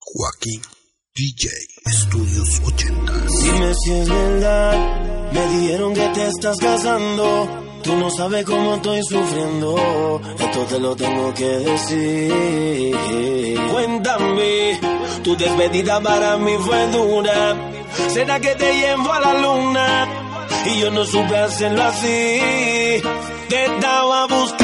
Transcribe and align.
Joaquín 0.00 0.62
DJ 1.14 1.50
Estudios 1.84 2.60
80. 2.64 3.12
Dime 3.42 3.74
si 3.74 3.92
es 3.92 4.08
verdad, 4.08 5.32
me 5.32 5.46
dijeron 5.48 5.94
que 5.94 6.06
te 6.08 6.26
estás 6.26 6.58
casando. 6.58 7.48
Tú 7.82 7.96
no 7.96 8.10
sabes 8.10 8.44
cómo 8.44 8.74
estoy 8.76 9.02
sufriendo, 9.02 10.20
esto 10.38 10.60
te 10.64 10.78
lo 10.80 10.96
tengo 10.96 11.34
que 11.34 11.44
decir. 11.44 12.96
Cuéntame, 13.72 14.80
tu 15.22 15.36
despedida 15.36 16.00
para 16.00 16.36
mí 16.38 16.52
fue 16.60 16.86
dura. 16.88 17.72
¿Será 18.08 18.40
que 18.40 18.54
te 18.54 18.72
llevo 18.74 19.12
a 19.12 19.20
la 19.20 19.34
luna? 19.34 20.08
Y 20.66 20.80
yo 20.80 20.90
no 20.90 21.04
supe 21.04 21.36
hacerlo 21.36 21.82
así. 21.82 23.02
Te 23.48 23.64
estaba 23.66 24.26
buscando 24.26 24.59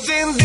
Es 0.00 0.37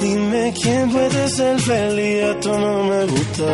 dime 0.00 0.52
quién 0.60 0.90
puede 0.90 1.28
ser 1.28 1.60
feliz, 1.60 2.24
esto 2.32 2.58
no 2.58 2.84
me 2.84 3.04
gusta. 3.06 3.46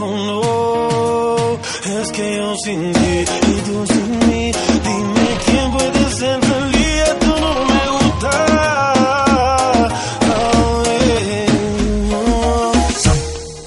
Oh 0.00 0.16
no, 0.28 2.00
es 2.00 2.12
que 2.12 2.36
yo 2.36 2.56
sin 2.64 2.92
ti 2.92 3.24
y 3.52 3.60
tú 3.66 3.86
sin 3.86 4.10
mí, 4.28 4.52
dime 4.88 5.28
quién 5.46 5.66
puede 5.72 6.02
ser 6.20 6.38
feliz, 6.50 6.92
esto 7.12 7.32
no 7.44 7.52
me 7.72 7.82
gusta. 7.94 8.32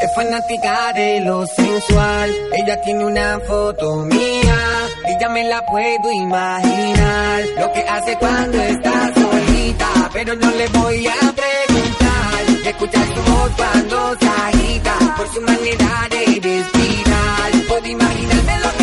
Es 0.03 0.15
fanática 0.15 0.93
de 0.93 1.21
lo 1.21 1.45
sensual. 1.45 2.29
Ella 2.59 2.81
tiene 2.81 3.05
una 3.05 3.39
foto 3.47 3.97
mía. 4.05 4.59
Y 5.09 5.21
ya 5.21 5.29
me 5.29 5.43
la 5.43 5.65
puedo 5.65 6.11
imaginar. 6.11 7.43
Lo 7.59 7.71
que 7.73 7.81
hace 7.81 8.17
cuando 8.17 8.57
está 8.61 9.11
Pero 10.13 10.35
no 10.35 10.51
le 10.51 10.67
voy 10.67 11.07
a 11.07 11.19
preguntar. 11.19 12.41
Escuchar 12.65 13.05
su 13.15 13.31
voz 13.31 13.51
cuando 13.55 14.17
se 14.19 14.27
agita. 14.27 15.15
Por 15.17 15.27
su 15.33 15.41
manera 15.41 16.07
de 16.09 16.25
respirar. 16.41 17.51
Puedo 17.67 17.87
imaginarme 17.87 18.59
lo 18.59 18.71
que 18.77 18.80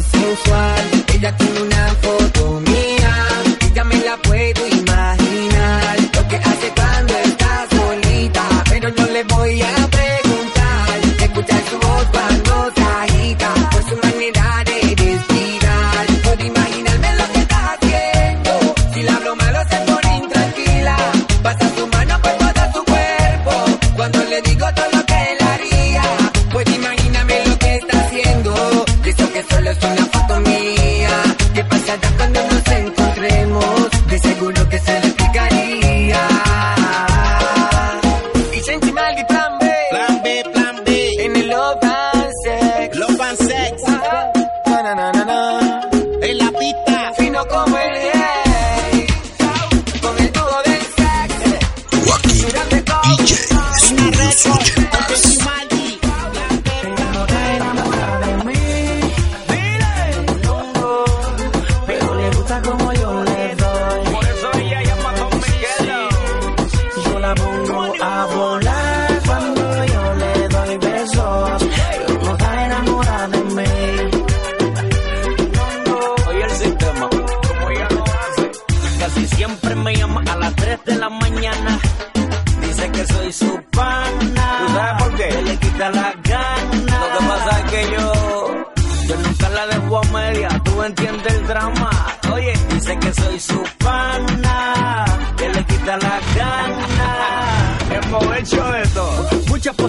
de 0.00 0.18
lo 0.18 0.99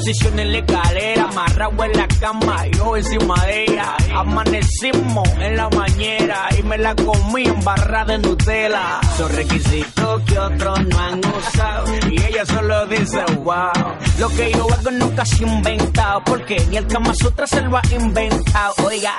Posiciones 0.01 0.45
en 0.47 0.51
la 0.51 0.57
escalera, 0.57 1.23
amarrado 1.25 1.83
en 1.83 1.91
la 1.91 2.07
cama, 2.07 2.65
yo 2.75 2.97
encima 2.97 3.35
de 3.45 3.65
ella. 3.65 3.95
Amanecimos 4.15 5.29
en 5.37 5.55
la 5.55 5.69
bañera 5.69 6.49
y 6.57 6.63
me 6.63 6.75
la 6.79 6.95
comí 6.95 7.43
en 7.45 7.63
barra 7.63 8.03
de 8.05 8.17
Nutella. 8.17 8.99
Son 9.15 9.31
requisitos 9.35 10.23
que 10.23 10.39
otros 10.39 10.79
no 10.87 10.97
han 10.99 11.19
usado 11.23 11.85
y 12.09 12.19
ella 12.19 12.43
solo 12.47 12.87
dice 12.87 13.23
wow. 13.43 13.69
Lo 14.17 14.27
que 14.29 14.51
yo 14.51 14.67
hago 14.73 14.89
nunca 14.89 15.23
se 15.23 15.43
inventado 15.43 16.23
porque 16.25 16.65
ni 16.71 16.77
el 16.77 16.87
Kama 16.87 17.13
Sutra 17.13 17.45
se 17.45 17.61
lo 17.61 17.77
ha 17.77 17.81
inventado. 17.91 18.73
Oiga, 18.83 19.13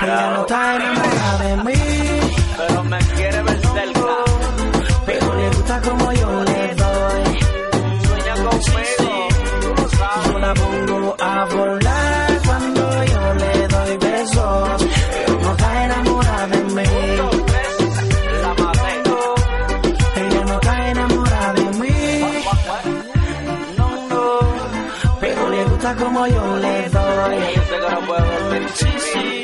Ella 0.00 0.30
no 0.30 0.42
está 0.42 0.76
enamorada 0.76 1.38
de 1.38 1.56
mí. 1.64 1.72
pero 2.56 2.84
me 2.84 2.98
quiere 2.98 3.42
ver 3.42 3.60
cerca. 3.60 4.00
Pero 5.06 5.34
le 5.34 5.48
gusta 5.48 5.80
como 5.80 6.12
yo 6.12 6.43
a 11.18 11.44
volar 11.46 12.40
cuando 12.46 13.04
yo 13.04 13.34
le 13.34 13.68
doy 13.68 13.96
besos. 13.98 14.86
No 15.42 15.50
está 15.52 15.84
enamorada 15.84 16.46
de 16.48 16.64
mí. 16.64 16.82
Ella 20.16 20.44
no 20.46 20.54
está 20.54 20.90
enamorada 20.90 21.52
de 21.54 21.64
mí. 21.80 22.44
No, 23.76 23.88
no. 24.08 24.38
Pero 25.20 25.48
le 25.50 25.64
gusta 25.64 25.96
como 25.96 26.26
yo 26.26 26.56
le 26.56 26.88
doy. 26.90 27.38
Sin 28.74 28.94
mí. 28.94 29.42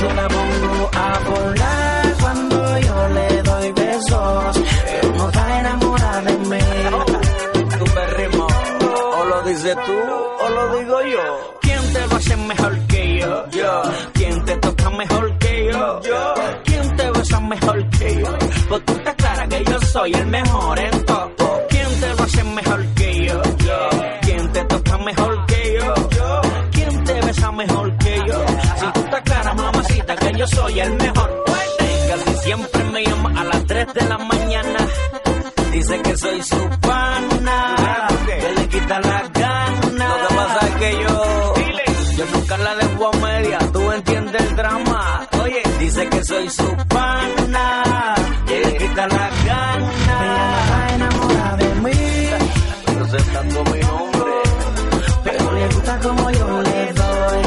Yo 0.00 0.12
la 0.14 0.28
pongo 0.28 0.90
a 0.92 1.18
volar 1.30 2.14
cuando 2.20 2.78
yo 2.78 3.08
le 3.08 3.42
doy 3.42 3.72
besos. 3.72 4.62
No 5.16 5.28
está 5.28 5.60
enamorada 5.60 6.22
de 6.22 6.38
mí. 6.38 6.58
Tu 7.78 7.84
perrimo, 7.84 8.46
o 8.46 9.24
lo 9.24 9.42
dices 9.42 9.76
tú 9.86 10.23
mejor 17.54 17.90
que 17.90 18.14
yo? 18.20 18.38
Pues 18.68 18.84
tú 18.84 18.92
estás 18.94 19.14
clara 19.14 19.46
que 19.48 19.64
yo 19.64 19.80
soy 19.80 20.12
el 20.12 20.26
mejor 20.26 20.78
en 20.78 21.04
todo. 21.04 21.66
¿Quién 21.68 22.00
te 22.00 22.14
va 22.14 22.20
a 22.20 22.24
hacer 22.24 22.44
mejor 22.44 22.86
que 22.94 23.24
yo? 23.26 23.42
Yo. 23.68 23.78
¿Quién 24.22 24.52
te 24.52 24.64
toca 24.64 24.98
mejor 24.98 25.46
que 25.46 25.78
yo? 25.78 25.94
Yo. 26.16 26.40
¿Quién 26.72 27.04
te 27.04 27.20
besa 27.26 27.52
mejor 27.52 27.98
que 27.98 28.16
yo? 28.28 28.38
Si 28.80 28.86
tú 28.94 29.00
estás 29.00 29.22
clara, 29.22 29.54
mamacita, 29.54 30.16
que 30.16 30.38
yo 30.38 30.46
soy 30.46 30.80
el 30.80 30.92
mejor. 30.94 31.44
Casi 32.08 32.34
siempre 32.44 32.84
me 32.84 33.04
llama 33.04 33.40
a 33.40 33.44
las 33.44 33.64
3 33.66 33.94
de 33.94 34.02
la 34.08 34.18
mañana. 34.18 34.78
Dice 35.72 36.02
que 36.02 36.16
soy 36.16 36.42
su 36.42 36.68
pana, 36.80 38.08
que 38.26 38.52
le 38.60 38.68
quita 38.68 39.00
las 39.00 39.32
ganas. 39.32 40.08
Lo 40.22 40.28
que 40.28 40.34
pasa 40.34 40.68
es 40.68 40.74
que 40.76 40.92
yo, 41.02 41.54
yo 42.18 42.24
nunca 42.32 42.58
la 42.58 42.74
dejo 42.76 43.10
a 43.12 43.16
media. 43.16 43.58
Tú 43.72 43.92
entiendes 43.92 44.42
el 44.42 44.56
drama. 44.56 45.28
Oye, 45.42 45.62
dice 45.80 46.08
que 46.08 46.24
soy 46.24 46.48
su 46.48 46.76
que 48.46 48.60
le 48.60 48.76
quita 48.76 49.06
las 49.06 49.32
Ella 49.44 49.76
no 49.78 49.90
está 49.90 50.94
enamorada 50.94 51.56
de 51.56 51.74
mí. 51.84 52.00
Presentando 52.98 53.64
mi 53.70 53.78
nombre. 53.80 54.32
Pero 55.24 55.52
le 55.52 55.68
gusta 55.74 55.98
como 56.00 56.30
yo 56.30 56.62
le 56.62 56.92
doy. 56.92 57.42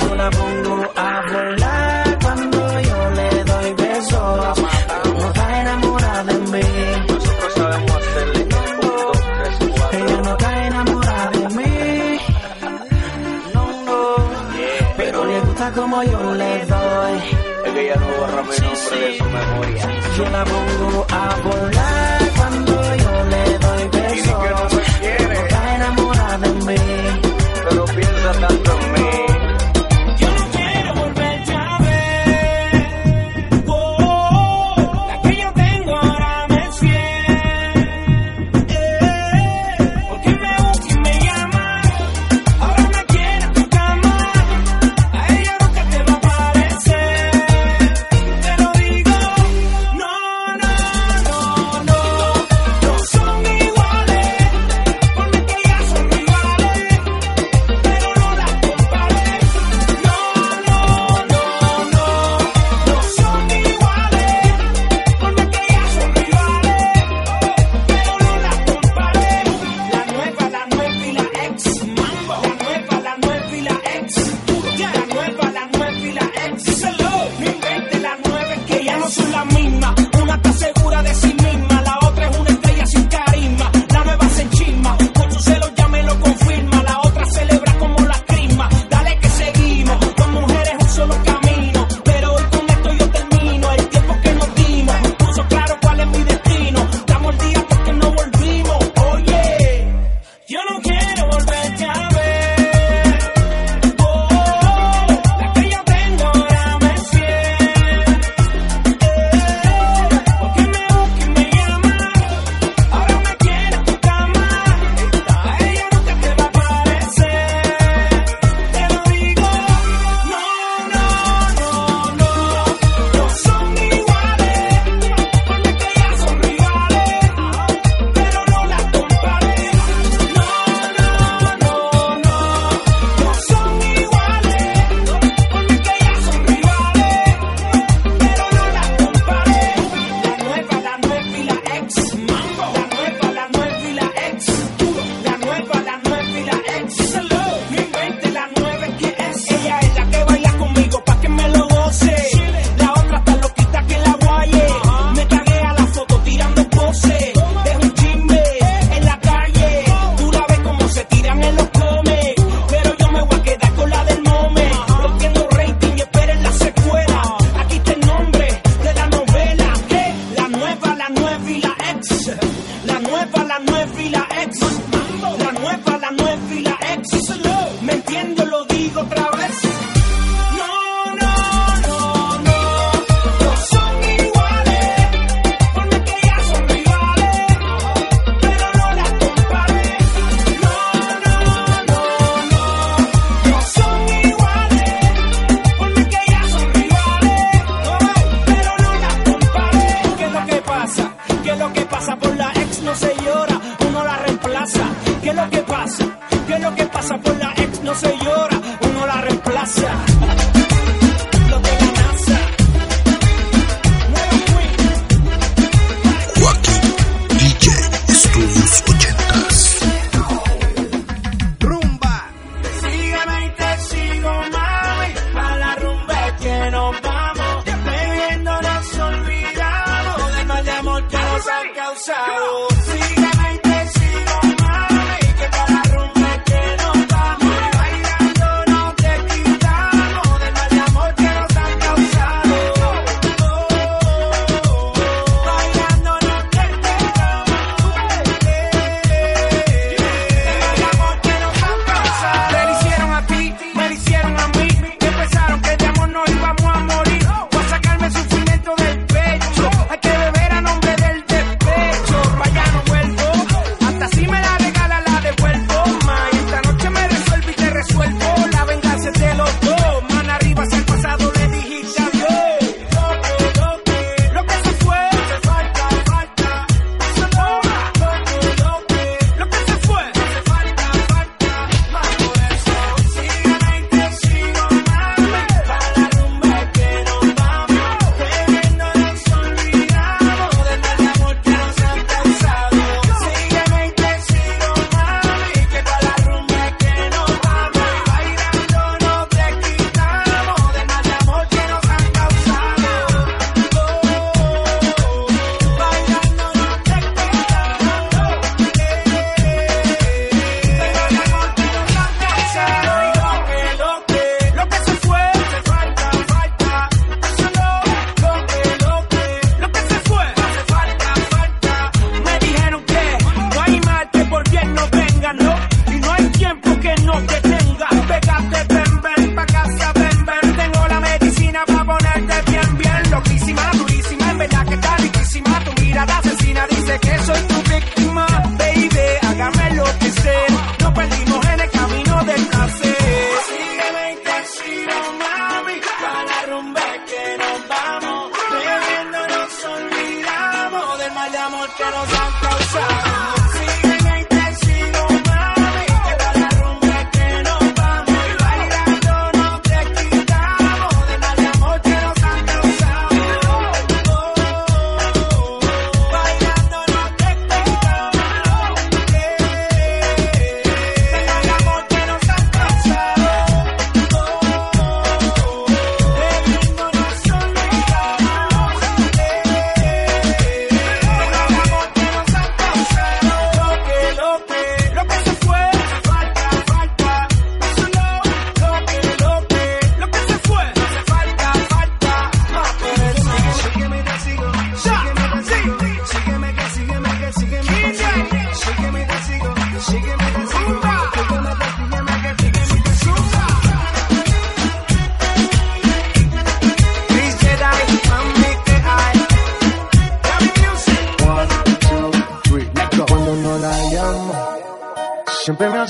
Yo 0.00 0.14
la 0.14 0.30
pongo 0.30 0.92
a 0.96 1.22
volar 1.32 2.18
cuando 2.22 2.80
yo 2.80 3.10
le 3.18 3.44
doy 3.44 3.74
besos. 3.74 4.58
Pero 4.88 5.14
no 5.18 5.26
está 5.26 5.60
enamorada 5.60 6.24
de 6.24 6.38
mí. 6.52 6.68
Nosotros 7.08 7.52
sabemos 7.56 7.96
hacerle. 7.96 8.46
Ella 9.92 10.16
no 10.22 10.30
está 10.32 10.66
enamorada 10.66 11.30
de 11.30 11.48
mí. 11.56 12.18
No, 13.54 13.64
no. 13.86 14.00
Pero 14.96 15.24
le 15.26 15.40
gusta 15.40 15.72
como 15.72 16.02
yo 16.04 16.34
le. 16.34 16.51
Ella 17.92 18.00
no 18.00 18.16
borra 18.16 18.42
mi 18.42 18.56
nombre 18.56 19.00
de 19.00 19.18
su 19.18 19.24
memoria. 19.24 19.88
Yo 20.16 20.24
la 20.30 20.44
pongo 20.44 21.06
a 21.10 21.36
volar 21.44 22.21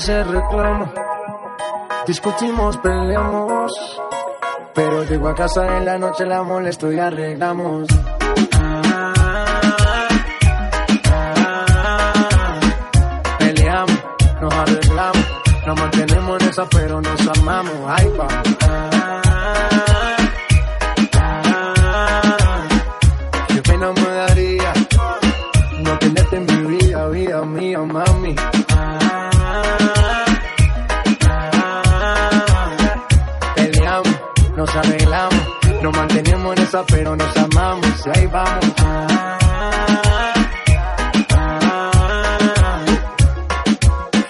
hace 0.03 0.23
reclamo. 0.25 0.91
Discutimos, 2.05 2.77
peleamos. 2.77 3.71
Pero 4.73 5.03
llego 5.05 5.29
a 5.29 5.35
casa 5.35 5.77
en 5.77 5.85
la 5.85 5.97
noche, 5.97 6.25
la 6.25 6.43
molesto 6.43 6.91
y 6.91 6.99
arreglamos. 6.99 7.87
Peleamos, 13.39 14.03
nos 14.41 14.53
arreglamos. 14.53 15.25
Nos 15.65 15.79
mantenemos 15.79 16.41
en 16.41 16.49
esa, 16.49 16.65
pero 16.65 16.99
nos 16.99 17.27
amamos. 17.37 17.75
Ay, 17.87 18.11
vamos. 18.17 18.82
Pero 36.81 37.15
nos 37.15 37.37
amamos. 37.37 38.05
Y 38.05 38.17
ahí 38.17 38.27
vamos. 38.27 38.73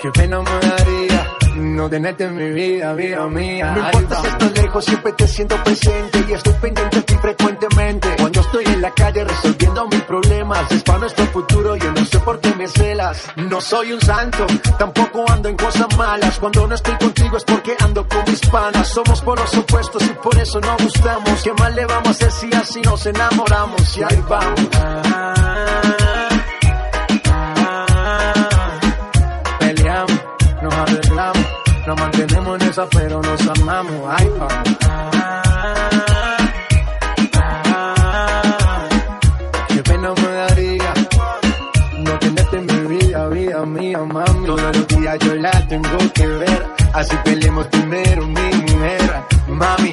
Qué 0.02 0.12
pena 0.12 0.42
me 0.42 0.68
daría 0.68 1.28
no 1.56 1.90
tenerte 1.90 2.26
en 2.26 2.36
mi 2.36 2.50
vida, 2.52 2.94
vida 2.94 3.28
mía. 3.28 3.72
No 3.72 3.86
importa 3.86 4.22
si 4.22 4.28
estoy 4.28 4.50
lejos, 4.64 4.86
siempre 4.86 5.12
te 5.14 5.28
siento 5.28 5.64
presente 5.64 6.26
y 6.28 6.34
estoy 6.34 6.54
pendiente 6.54 6.98
de 6.98 7.04
ti 7.04 7.16
frecuentemente. 7.22 8.08
Cuando 8.18 8.42
estoy 8.42 8.66
en 8.66 8.82
la 8.82 8.92
calle 8.92 9.24
resolviendo 9.24 9.88
mis 9.88 10.02
problemas, 10.02 10.23
es 10.72 10.84
para 10.84 11.00
nuestro 11.00 11.26
futuro, 11.28 11.76
yo 11.76 11.92
no 11.92 12.06
sé 12.06 12.20
por 12.20 12.40
qué 12.40 12.54
me 12.56 12.68
celas. 12.68 13.24
No 13.36 13.62
soy 13.62 13.94
un 13.94 14.02
santo, 14.02 14.46
tampoco 14.78 15.26
ando 15.30 15.50
en 15.50 15.58
cosas 15.58 15.88
malas. 15.98 16.40
Cuando 16.40 16.68
no 16.68 16.76
estoy 16.76 16.96
contigo 16.98 17.38
es 17.38 17.44
porque 17.44 17.76
ando 17.80 18.08
con 18.08 18.24
mis 18.28 18.40
panas. 18.42 18.88
Somos 18.90 19.22
por 19.22 19.40
los 19.40 19.54
opuestos 19.56 20.04
y 20.04 20.14
por 20.22 20.38
eso 20.38 20.60
no 20.60 20.76
gustamos. 20.78 21.44
¿Qué 21.44 21.54
más 21.54 21.76
le 21.76 21.86
vamos 21.86 22.08
a 22.08 22.12
hacer 22.12 22.32
si 22.32 22.56
así 22.56 22.82
nos 22.82 23.06
enamoramos? 23.06 23.98
Y 23.98 24.04
ahí 24.04 24.24
vamos. 24.28 24.62
Peleamos, 29.60 30.20
nos 30.62 30.74
arreglamos, 30.74 31.48
nos 31.88 32.00
mantenemos 32.00 32.62
en 32.62 32.70
esa, 32.70 32.86
pero 32.88 33.22
nos 33.22 33.48
amamos. 33.48 34.02
Ay, 34.18 34.32
vamos. 34.38 34.83
Mami. 43.98 44.46
Todos 44.46 44.78
los 44.78 44.88
días 44.88 45.20
yo 45.20 45.36
la 45.36 45.68
tengo 45.68 45.98
que 46.14 46.28
ver. 46.28 46.68
Así 46.94 47.16
peleemos 47.24 47.68
primero, 47.68 48.28
mi 48.28 48.56
mujer. 48.72 49.24
Mami, 49.48 49.92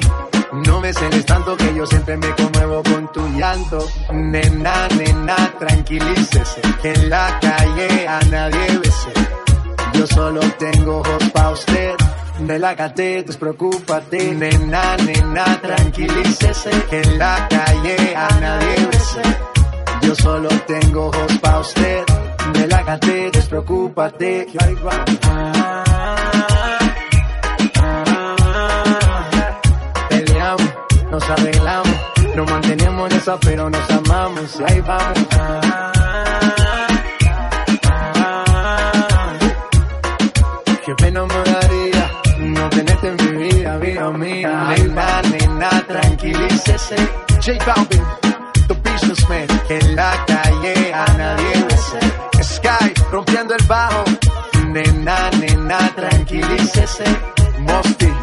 no 0.65 0.81
me 0.81 0.93
celes 0.93 1.25
tanto 1.25 1.55
que 1.57 1.73
yo 1.75 1.85
siempre 1.85 2.17
me 2.17 2.29
conmuevo 2.35 2.83
con 2.83 3.11
tu 3.11 3.27
llanto. 3.29 3.87
Nena, 4.13 4.87
nena, 4.97 5.35
tranquilícese. 5.59 6.61
Que 6.81 6.93
en 6.93 7.09
la 7.09 7.39
calle 7.39 8.07
a 8.07 8.19
nadie 8.29 8.77
bese. 8.79 9.13
Yo 9.93 10.07
solo 10.07 10.41
tengo 10.57 10.99
ojos 10.99 11.29
pa' 11.31 11.51
usted. 11.51 11.95
Relájate, 12.45 13.23
despreocúpate. 13.23 14.33
Nena, 14.33 14.97
nena, 14.97 15.61
tranquilícese. 15.61 16.71
Que 16.89 17.01
en 17.01 17.17
la 17.19 17.47
calle 17.49 18.15
a 18.15 18.27
nadie 18.39 18.87
bese. 18.91 19.21
Yo 20.01 20.15
solo 20.15 20.49
tengo 20.67 21.07
ojos 21.07 21.37
pa' 21.39 21.59
usted. 21.59 22.03
Relájate, 22.53 23.31
despreocúpate. 23.31 24.47
Que 24.51 24.75
va. 24.83 25.05
Peleamos, 30.09 30.73
nos 31.11 31.29
arreglamos, 31.29 31.95
nos 32.35 32.51
mantenemos 32.51 33.11
en 33.11 33.17
esa, 33.17 33.37
pero 33.39 33.69
nos 33.69 33.89
amamos. 33.91 34.59
Y 34.59 34.71
ahí 34.71 34.81
vamos. 34.81 35.27
Pena 41.01 41.25
me 41.25 41.33
daría 41.33 42.11
no 42.37 42.69
tenerte 42.69 43.07
en 43.07 43.15
mi 43.15 43.43
vida, 43.43 43.77
vida 43.77 44.11
mía. 44.11 44.69
Ahí 44.69 44.81
Nena, 44.83 45.21
nena, 45.23 45.69
tranquilícese. 45.87 46.95
J 47.43 47.57
Balvin, 47.65 48.03
tranquilícese. 56.31 57.03
Mosty, 57.59 58.13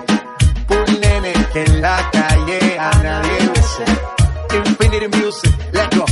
full 0.67 1.01
nene. 1.01 1.33
En 1.55 1.83
la 1.83 2.11
calle 2.11 2.79
a 2.79 2.91
nadie 3.03 3.49
bese. 3.55 3.85
Infinity 4.57 5.09
Music, 5.17 5.53
let's 5.73 5.97
go. 5.97 6.05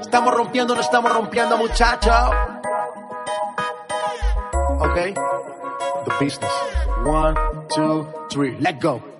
Estamos 0.00 0.34
rompiendo, 0.34 0.74
no 0.74 0.80
estamos 0.80 1.12
rompiendo, 1.12 1.56
muchachos. 1.58 2.30
Okay? 4.80 5.14
The 6.04 6.12
business. 6.20 6.52
One, 7.04 7.34
two, 7.74 8.06
three, 8.30 8.56
let 8.60 8.80
go. 8.80 9.15